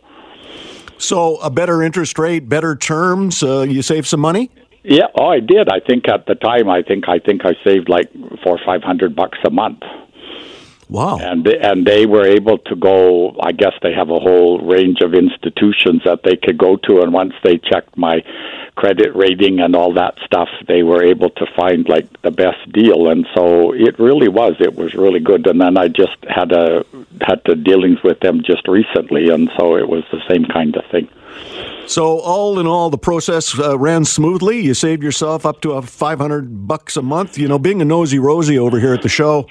[0.98, 3.42] So a better interest rate, better terms.
[3.42, 4.52] Uh, you save some money.
[4.84, 5.70] Yeah, oh, I did.
[5.70, 8.12] I think at the time, I think I think I saved like
[8.44, 9.82] four or five hundred bucks a month.
[10.92, 11.20] Wow.
[11.20, 13.34] And and they were able to go.
[13.42, 17.14] I guess they have a whole range of institutions that they could go to, and
[17.14, 18.22] once they checked my
[18.76, 23.08] credit rating and all that stuff, they were able to find like the best deal.
[23.08, 24.56] And so it really was.
[24.60, 25.48] It was really good.
[25.48, 26.84] And then I just had a
[27.22, 30.84] had the dealings with them just recently, and so it was the same kind of
[30.92, 31.08] thing.
[31.88, 34.60] So all in all, the process uh, ran smoothly.
[34.60, 37.38] You saved yourself up to a five hundred bucks a month.
[37.38, 39.48] You know, being a nosy Rosie over here at the show,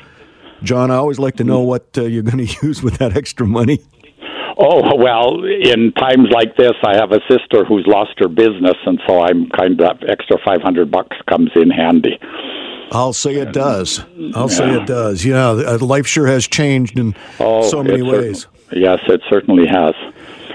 [0.63, 3.47] John, I always like to know what uh, you're going to use with that extra
[3.47, 3.81] money.
[4.63, 9.01] Oh well, in times like this, I have a sister who's lost her business, and
[9.07, 12.19] so I'm kind of extra five hundred bucks comes in handy.
[12.93, 14.05] I'll say it does.
[14.35, 14.57] I'll yeah.
[14.57, 15.25] say it does.
[15.25, 18.49] Yeah, life sure has changed in oh, so many ways.
[18.73, 19.95] yes, it certainly has.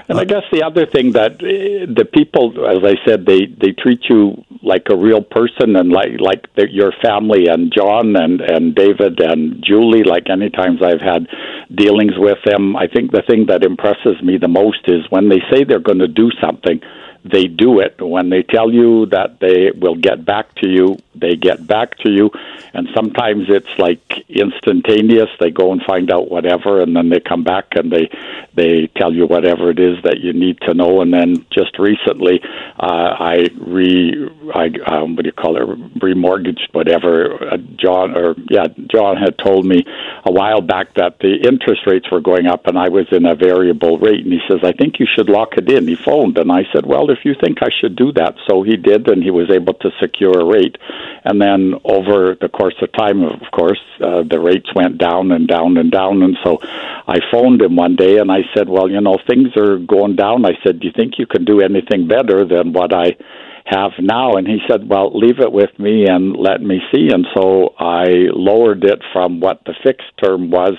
[0.08, 3.72] And I guess the other thing that uh, the people, as I said, they they
[3.72, 7.48] treat you like a real person and like like your family.
[7.48, 11.26] And John and and David and Julie, like any times I've had
[11.74, 15.42] dealings with them, I think the thing that impresses me the most is when they
[15.50, 16.80] say they're going to do something
[17.24, 18.00] they do it.
[18.00, 22.10] When they tell you that they will get back to you, they get back to
[22.10, 22.30] you.
[22.74, 25.30] And sometimes it's like instantaneous.
[25.40, 28.10] They go and find out whatever, and then they come back and they
[28.54, 31.00] they tell you whatever it is that you need to know.
[31.00, 32.40] And then just recently,
[32.78, 37.52] uh, I re I um, what do you call it remortgaged whatever.
[37.52, 39.84] Uh, John or yeah, John had told me
[40.24, 43.34] a while back that the interest rates were going up, and I was in a
[43.34, 44.24] variable rate.
[44.24, 45.88] And he says, I think you should lock it in.
[45.88, 48.34] He phoned, and I said, well if you think I should do that.
[48.48, 50.76] So he did, and he was able to secure a rate.
[51.24, 55.48] And then over the course of time, of course, uh, the rates went down and
[55.48, 56.22] down and down.
[56.22, 59.78] And so I phoned him one day and I said, Well, you know, things are
[59.78, 60.44] going down.
[60.44, 63.16] I said, Do you think you can do anything better than what I
[63.64, 64.32] have now?
[64.34, 67.08] And he said, Well, leave it with me and let me see.
[67.12, 70.74] And so I lowered it from what the fixed term was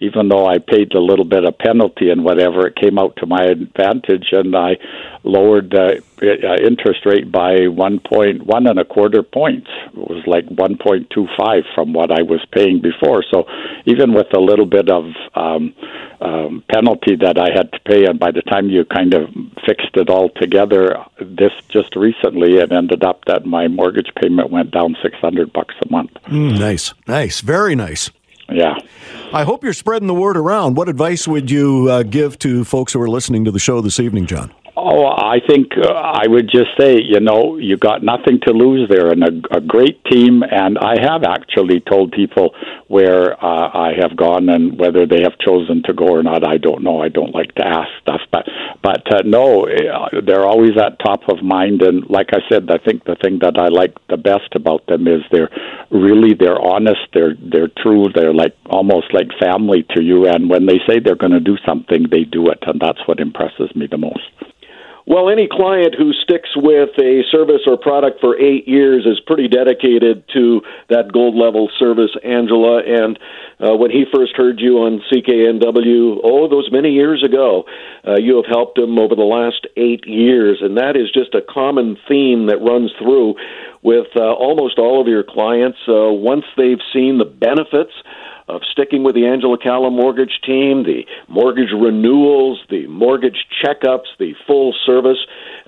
[0.00, 3.26] even though I paid a little bit of penalty and whatever, it came out to
[3.26, 4.76] my advantage, and I
[5.22, 9.68] lowered the uh, interest rate by one point one and a quarter points.
[9.88, 13.22] It was like one point two five from what I was paying before.
[13.30, 13.44] So
[13.84, 15.74] even with a little bit of um,
[16.22, 19.28] um, penalty that I had to pay, and by the time you kind of
[19.66, 24.70] fixed it all together, this just recently it ended up that my mortgage payment went
[24.70, 26.12] down six hundred bucks a month.
[26.26, 28.10] Mm, nice, nice, very nice.
[28.50, 28.74] Yeah.
[29.32, 30.76] I hope you're spreading the word around.
[30.76, 34.00] What advice would you uh, give to folks who are listening to the show this
[34.00, 34.52] evening, John?
[34.76, 38.88] Oh, I think uh, I would just say, you know, you got nothing to lose
[38.88, 40.42] there, and a, a great team.
[40.42, 42.54] And I have actually told people
[42.86, 46.46] where uh, I have gone and whether they have chosen to go or not.
[46.46, 47.02] I don't know.
[47.02, 48.46] I don't like to ask stuff, but
[48.82, 51.82] but uh, no, uh, they're always at top of mind.
[51.82, 55.08] And like I said, I think the thing that I like the best about them
[55.08, 55.50] is they're
[55.90, 57.00] really they're honest.
[57.12, 58.06] They're they're true.
[58.14, 60.26] They're like almost like family to you.
[60.26, 63.18] And when they say they're going to do something, they do it, and that's what
[63.18, 64.30] impresses me the most.
[65.10, 69.48] Well, any client who sticks with a service or product for eight years is pretty
[69.48, 72.78] dedicated to that gold level service, Angela.
[72.86, 73.18] And
[73.58, 77.64] uh, when he first heard you on CKNW, oh, those many years ago,
[78.06, 80.58] uh, you have helped him over the last eight years.
[80.60, 83.34] And that is just a common theme that runs through
[83.82, 85.78] with uh, almost all of your clients.
[85.88, 87.94] Uh, once they've seen the benefits,
[88.48, 94.34] of sticking with the Angela Calla mortgage team, the mortgage renewals, the mortgage checkups, the
[94.46, 95.18] full service.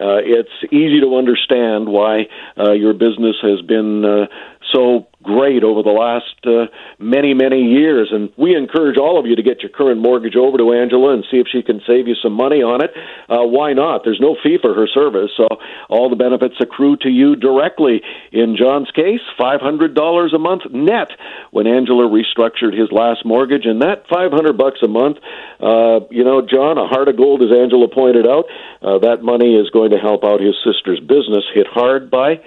[0.00, 4.26] Uh, it's easy to understand why uh, your business has been uh,
[4.72, 6.66] so great over the last uh,
[6.98, 8.10] many, many years.
[8.10, 11.24] And we encourage all of you to get your current mortgage over to Angela and
[11.30, 12.90] see if she can save you some money on it.
[13.28, 14.02] Uh, why not?
[14.04, 15.46] There's no fee for her service, so
[15.88, 18.02] all the benefits accrue to you directly.
[18.32, 21.08] In John's case, $500 a month net
[21.50, 25.18] when Angela restructured his last mortgage, and that 500 bucks a month,
[25.60, 28.46] uh, you know, John, a heart of gold, as Angela pointed out,
[28.82, 32.40] uh, that money is going to help out his sister's business hit hard by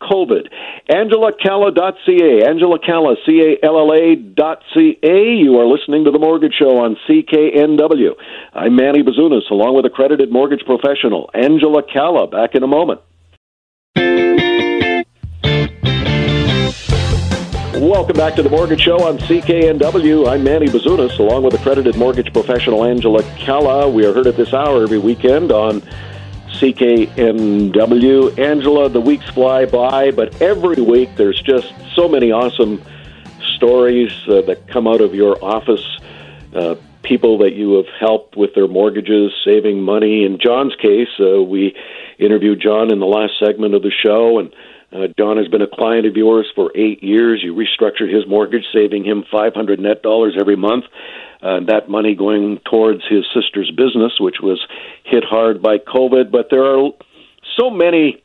[0.00, 0.48] COVID.
[0.90, 5.34] AngelaCalla.ca, Angela Calla, C-A-L-L-A dot C-A.
[5.36, 8.14] You are listening to The Mortgage Show on CKNW.
[8.54, 12.26] I'm Manny Bazunas, along with accredited mortgage professional, Angela Calla.
[12.26, 13.00] Back in a moment.
[17.80, 20.28] Welcome back to the Mortgage Show on CKNW.
[20.28, 23.88] I'm Manny Bazunas, along with accredited mortgage professional Angela Calla.
[23.88, 25.82] We are heard at this hour every weekend on
[26.60, 28.38] CKNW.
[28.38, 32.82] Angela, the weeks fly by, but every week there's just so many awesome
[33.56, 35.84] stories uh, that come out of your office.
[36.54, 40.24] Uh, people that you have helped with their mortgages, saving money.
[40.24, 41.74] In John's case, uh, we
[42.18, 44.52] interviewed John in the last segment of the show, and
[44.92, 47.40] Uh, John has been a client of yours for eight years.
[47.44, 50.84] You restructured his mortgage, saving him 500 net dollars every month.
[51.42, 54.60] Uh, that money going towards his sister's business, which was
[55.04, 56.30] hit hard by COVID.
[56.30, 56.90] But there are
[57.58, 58.22] so many,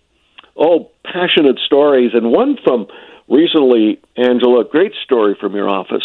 [0.57, 2.87] oh, passionate stories, and one from
[3.27, 6.03] recently, Angela, great story from your office.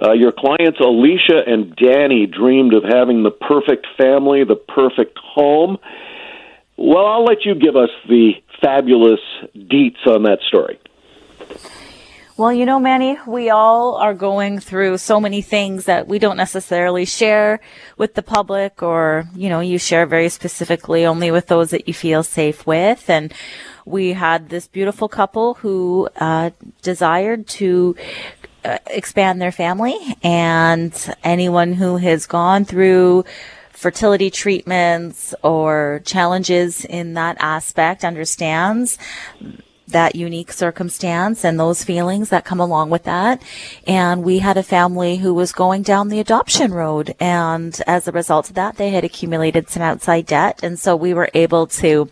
[0.00, 5.78] Uh, your clients Alicia and Danny dreamed of having the perfect family, the perfect home.
[6.76, 8.32] Well, I'll let you give us the
[8.62, 9.20] fabulous
[9.56, 10.78] deets on that story.
[12.42, 16.36] Well, you know, Manny, we all are going through so many things that we don't
[16.36, 17.60] necessarily share
[17.96, 21.94] with the public or, you know, you share very specifically only with those that you
[21.94, 23.08] feel safe with.
[23.08, 23.32] And
[23.84, 26.50] we had this beautiful couple who uh,
[26.82, 27.94] desired to
[28.64, 33.24] uh, expand their family and anyone who has gone through
[33.70, 38.98] fertility treatments or challenges in that aspect understands
[39.88, 43.42] that unique circumstance and those feelings that come along with that.
[43.86, 47.14] And we had a family who was going down the adoption road.
[47.20, 50.60] And as a result of that, they had accumulated some outside debt.
[50.62, 52.08] And so we were able to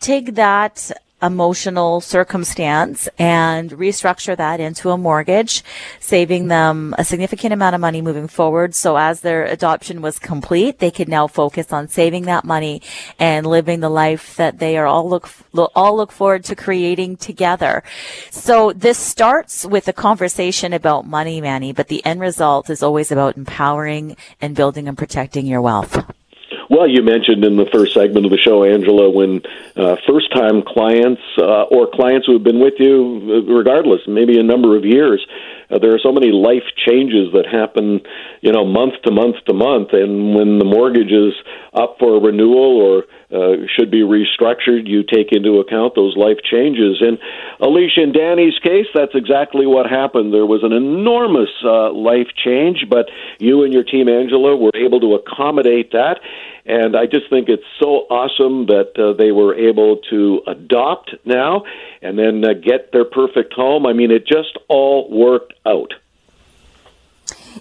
[0.00, 0.90] take that
[1.22, 5.64] emotional circumstance and restructure that into a mortgage,
[6.00, 8.74] saving them a significant amount of money moving forward.
[8.74, 12.82] So as their adoption was complete, they could now focus on saving that money
[13.18, 15.28] and living the life that they are all look
[15.74, 17.82] all look forward to creating together.
[18.30, 23.10] So this starts with a conversation about money, Manny, but the end result is always
[23.10, 26.17] about empowering and building and protecting your wealth.
[26.70, 29.40] Well, you mentioned in the first segment of the show, Angela, when
[29.74, 34.38] uh, first time clients uh, or clients who have been with you, uh, regardless, maybe
[34.38, 35.24] a number of years,
[35.70, 38.00] uh, there are so many life changes that happen,
[38.40, 39.90] you know, month to month to month.
[39.92, 41.34] And when the mortgage is
[41.74, 47.02] up for renewal or uh, should be restructured, you take into account those life changes.
[47.02, 47.18] In
[47.60, 50.32] Alicia and Danny's case, that's exactly what happened.
[50.32, 55.00] There was an enormous uh, life change, but you and your team, Angela, were able
[55.00, 56.20] to accommodate that.
[56.64, 61.64] And I just think it's so awesome that uh, they were able to adopt now
[62.02, 63.86] and then uh, get their perfect home.
[63.86, 65.94] I mean, it just all worked out.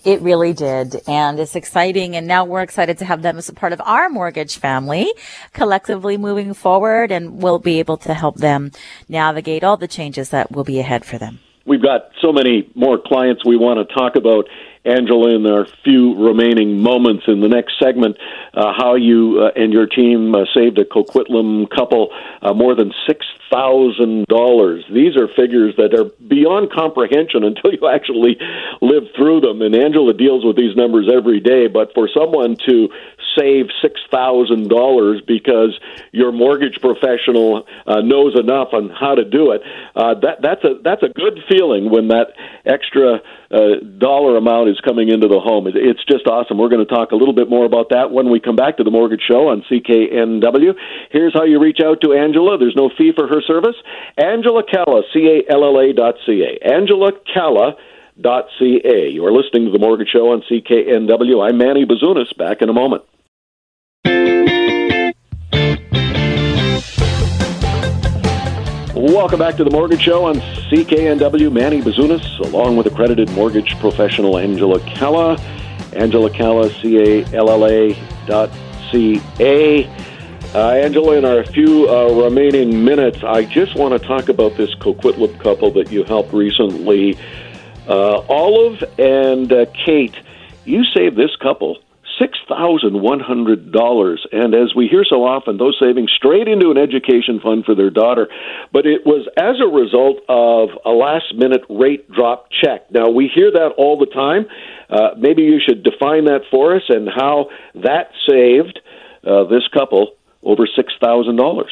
[0.03, 1.01] It really did.
[1.07, 2.15] And it's exciting.
[2.15, 5.11] And now we're excited to have them as a part of our mortgage family
[5.53, 7.11] collectively moving forward.
[7.11, 8.71] And we'll be able to help them
[9.09, 11.39] navigate all the changes that will be ahead for them.
[11.65, 14.47] We've got so many more clients we want to talk about
[14.87, 18.17] Angela, in our few remaining moments in the next segment,
[18.53, 22.09] uh, how you uh, and your team uh, saved a Coquitlam couple
[22.41, 24.83] uh, more than six thousand dollars.
[24.91, 28.37] These are figures that are beyond comprehension until you actually
[28.81, 29.61] live through them.
[29.61, 31.67] And Angela deals with these numbers every day.
[31.67, 32.89] But for someone to
[33.37, 35.77] save six thousand dollars because
[36.11, 39.61] your mortgage professional uh, knows enough on how to do it.
[39.95, 42.33] Uh, that that's a that's a good feeling when that
[42.65, 43.21] extra
[43.51, 45.67] uh, dollar amount is coming into the home.
[45.67, 46.57] It's just awesome.
[46.57, 48.83] We're going to talk a little bit more about that when we come back to
[48.83, 50.75] the Mortgage Show on CKNW.
[51.11, 52.57] Here's how you reach out to Angela.
[52.57, 53.75] There's no fee for her service.
[54.17, 56.67] Angela Calla, C A L L A dot C A.
[56.67, 57.75] Angela Calla
[58.19, 59.09] dot ca.
[59.09, 61.47] You are listening to the Mortgage Show on CKNW.
[61.47, 62.35] I'm Manny Bazunas.
[62.37, 63.03] Back in a moment.
[69.07, 70.35] Welcome back to the Mortgage Show on
[70.69, 71.49] CKNW.
[71.49, 75.39] Manny Bazunas, along with accredited mortgage professional Angela Calla.
[75.93, 78.51] Angela Calla, C A L L A dot
[78.91, 79.87] C A.
[80.53, 84.75] Uh, Angela, in our few uh, remaining minutes, I just want to talk about this
[84.75, 87.17] Coquitlam couple that you helped recently.
[87.87, 90.15] Uh, Olive and uh, Kate,
[90.65, 91.77] you saved this couple
[92.19, 94.17] $6,100.
[94.31, 97.89] And as we hear so often, those savings straight into an education fund for their
[97.89, 98.27] daughter.
[98.71, 102.91] But it was as a result of a last minute rate drop check.
[102.91, 104.47] Now, we hear that all the time.
[104.89, 108.79] Uh, maybe you should define that for us and how that saved
[109.25, 111.65] uh, this couple over $6,000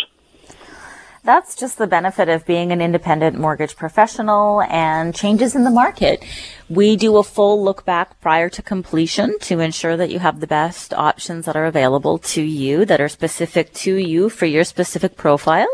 [1.26, 6.23] that's just the benefit of being an independent mortgage professional and changes in the market.
[6.69, 10.47] We do a full look back prior to completion to ensure that you have the
[10.47, 15.17] best options that are available to you that are specific to you for your specific
[15.17, 15.67] profile.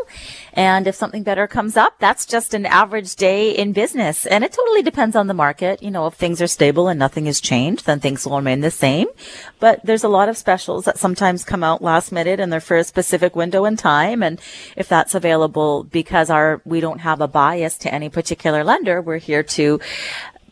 [0.54, 4.26] And if something better comes up, that's just an average day in business.
[4.26, 5.82] And it totally depends on the market.
[5.82, 8.70] You know, if things are stable and nothing has changed, then things will remain the
[8.70, 9.06] same.
[9.60, 12.76] But there's a lot of specials that sometimes come out last minute and they're for
[12.76, 14.22] a specific window in time.
[14.22, 14.40] And
[14.76, 19.18] if that's available because our, we don't have a bias to any particular lender, we're
[19.18, 19.80] here to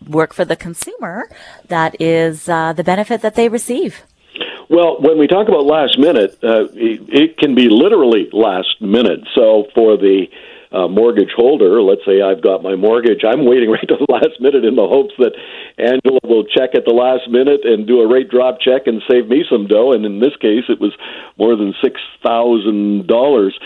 [0.09, 1.29] work for the consumer.
[1.69, 4.03] That is uh, the benefit that they receive.
[4.71, 9.27] Well, when we talk about last minute, uh, it, can be literally last minute.
[9.35, 10.27] So for the
[10.71, 14.39] uh, mortgage holder, let's say I've got my mortgage, I'm waiting right to the last
[14.39, 15.35] minute in the hopes that
[15.77, 19.27] Angela will check at the last minute and do a rate drop check and save
[19.27, 19.91] me some dough.
[19.91, 20.95] And in this case, it was
[21.37, 23.59] more than six thousand uh, dollars.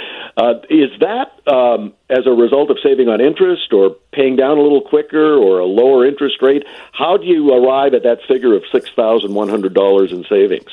[0.70, 4.80] Is that um, as a result of saving on interest, or paying down a little
[4.80, 6.64] quicker, or a lower interest rate?
[6.92, 10.72] How do you arrive at that figure of six thousand one hundred dollars in savings?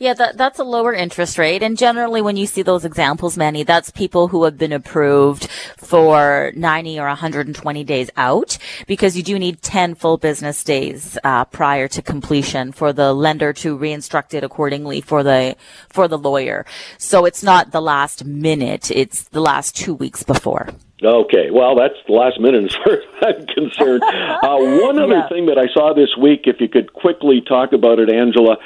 [0.00, 1.62] Yeah, that, that's a lower interest rate.
[1.62, 6.52] And generally, when you see those examples, Manny, that's people who have been approved for
[6.54, 11.88] 90 or 120 days out because you do need 10 full business days uh, prior
[11.88, 15.56] to completion for the lender to reinstruct it accordingly for the
[15.88, 16.64] for the lawyer.
[16.98, 20.68] So it's not the last minute; it's the last two weeks before.
[21.02, 24.02] Okay, well, that's the last minute as far as I'm concerned.
[24.02, 25.28] Uh, one other yeah.
[25.28, 28.56] thing that I saw this week, if you could quickly talk about it, Angela,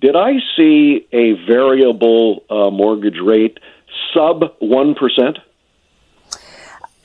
[0.00, 3.58] did I see a variable uh, mortgage rate
[4.14, 5.38] sub 1%?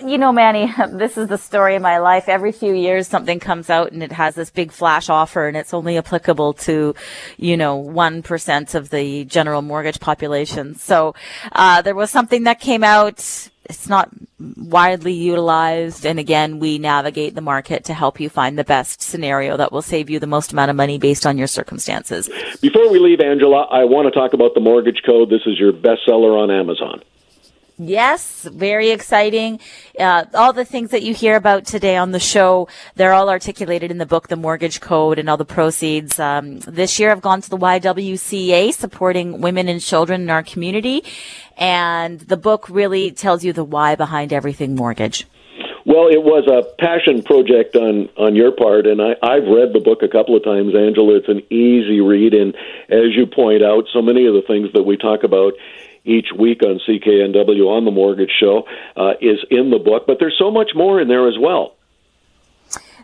[0.06, 2.28] You know, Manny, this is the story of my life.
[2.28, 5.74] Every few years, something comes out and it has this big flash offer and it's
[5.74, 6.96] only applicable to,
[7.38, 10.76] you know, 1% of the general mortgage population.
[10.76, 11.16] So,
[11.54, 14.09] uh, there was something that came out it's not
[14.57, 16.05] widely utilized.
[16.05, 19.82] And again, we navigate the market to help you find the best scenario that will
[19.82, 22.30] save you the most amount of money based on your circumstances.
[22.61, 25.30] Before we leave, Angela, I want to talk about the mortgage code.
[25.30, 27.01] This is your bestseller on Amazon.
[27.78, 29.59] Yes, very exciting.
[29.99, 33.91] Uh, all the things that you hear about today on the show, they're all articulated
[33.91, 36.17] in the book, The Mortgage Code, and all the proceeds.
[36.17, 41.03] Um, this year I've gone to the YWCA supporting women and children in our community.
[41.57, 45.28] And the book really tells you the why behind everything mortgage.
[45.86, 49.80] Well, it was a passion project on on your part, and I, I've read the
[49.80, 51.17] book a couple of times, Angela.
[51.17, 52.55] It's an easy read, and
[52.89, 55.53] as you point out, so many of the things that we talk about
[56.06, 58.64] each week on CKNW on the Mortgage Show
[58.95, 61.76] uh, is in the book, but there's so much more in there as well.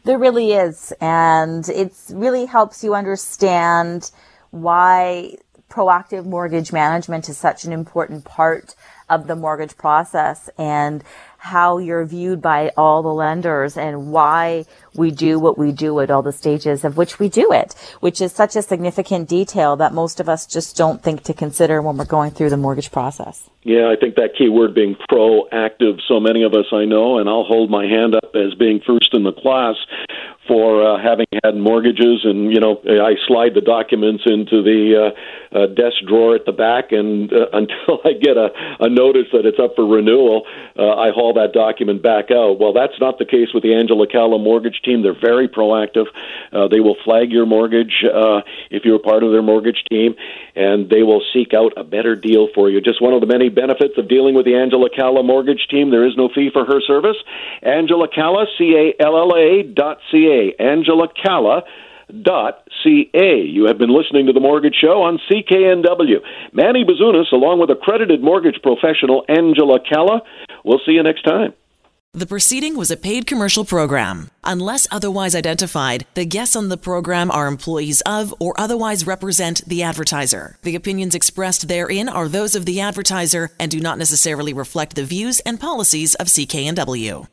[0.03, 4.11] There really is, and it really helps you understand
[4.49, 5.35] why
[5.69, 8.75] proactive mortgage management is such an important part
[9.09, 11.03] of the mortgage process and
[11.41, 14.63] how you're viewed by all the lenders and why
[14.95, 18.21] we do what we do at all the stages of which we do it, which
[18.21, 21.97] is such a significant detail that most of us just don't think to consider when
[21.97, 23.49] we're going through the mortgage process.
[23.63, 27.27] Yeah, I think that key word being proactive, so many of us I know, and
[27.27, 29.75] I'll hold my hand up as being first in the class
[30.47, 35.13] for uh, having had mortgages, and you know, I slide the documents into the
[35.53, 39.27] uh, uh, desk drawer at the back, and uh, until I get a, a notice
[39.33, 40.43] that it's up for renewal,
[40.77, 42.59] uh, I haul that document back out.
[42.59, 45.01] Well, that's not the case with the Angela Calla mortgage team.
[45.01, 46.07] They're very proactive.
[46.51, 50.15] Uh, they will flag your mortgage uh, if you're part of their mortgage team,
[50.55, 52.81] and they will seek out a better deal for you.
[52.81, 55.91] Just one of the many benefits of dealing with the Angela Calla mortgage team.
[55.91, 57.17] There is no fee for her service.
[57.61, 60.61] Angela Calla, C A L L A dot C A.
[60.61, 61.63] Angela Calla
[62.11, 63.43] ca.
[63.45, 66.17] You have been listening to the Mortgage Show on CKNW.
[66.53, 70.21] Manny Bazunas, along with accredited mortgage professional Angela Calla.
[70.63, 71.53] We'll see you next time.
[72.13, 74.29] The proceeding was a paid commercial program.
[74.43, 79.81] Unless otherwise identified, the guests on the program are employees of or otherwise represent the
[79.83, 80.57] advertiser.
[80.63, 85.05] The opinions expressed therein are those of the advertiser and do not necessarily reflect the
[85.05, 87.27] views and policies of CKNW.